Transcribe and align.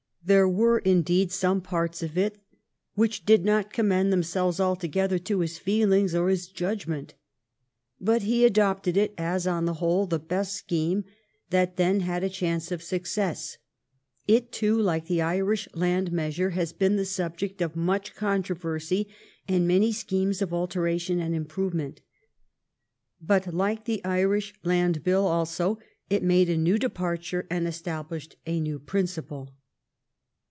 There 0.23 0.47
were, 0.47 0.77
indeed, 0.77 1.31
some 1.31 1.61
parts 1.61 2.03
of 2.03 2.15
it 2.15 2.37
which 2.93 3.25
did 3.25 3.43
not 3.43 3.73
commend 3.73 4.13
themselves 4.13 4.59
altogether 4.59 5.17
to 5.17 5.39
his 5.39 5.57
feel 5.57 5.91
ings 5.91 6.13
or 6.13 6.29
his 6.29 6.47
judgment. 6.47 7.15
But 7.99 8.21
he 8.21 8.45
adopted 8.45 8.97
it 8.97 9.15
as, 9.17 9.47
on 9.47 9.65
the 9.65 9.73
whole, 9.81 10.05
the 10.05 10.19
best 10.19 10.53
scheme 10.53 11.05
that 11.49 11.77
then 11.77 12.01
had 12.01 12.23
a 12.23 12.29
chance 12.29 12.71
of 12.71 12.83
success. 12.83 13.57
It, 14.27 14.51
too, 14.51 14.79
like 14.79 15.07
the 15.07 15.23
Irish 15.23 15.67
land 15.73 16.11
measure, 16.11 16.51
has 16.51 16.71
been 16.71 16.97
the 16.97 17.03
subject 17.05 17.59
of 17.59 17.75
much 17.75 18.13
contro 18.15 18.55
versy 18.55 19.07
and 19.47 19.67
many 19.67 19.91
schemes 19.91 20.39
of 20.39 20.53
alteration 20.53 21.19
and 21.19 21.33
improve 21.33 21.73
ment. 21.73 21.99
But, 23.19 23.55
like 23.55 23.85
the 23.85 24.05
Irish 24.05 24.53
Land 24.63 25.03
Bill 25.03 25.25
also, 25.25 25.79
it 26.11 26.21
made 26.21 26.47
a 26.47 26.57
new 26.57 26.77
departure 26.77 27.47
and 27.49 27.67
established 27.67 28.35
a 28.45 28.59
new 28.59 28.77
principle. 28.77 29.55